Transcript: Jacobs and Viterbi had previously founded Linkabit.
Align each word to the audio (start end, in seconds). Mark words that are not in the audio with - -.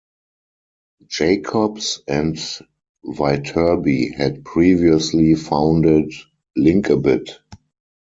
Jacobs 1.05 2.01
and 2.07 2.35
Viterbi 3.05 4.11
had 4.15 4.43
previously 4.43 5.35
founded 5.35 6.11
Linkabit. 6.57 7.37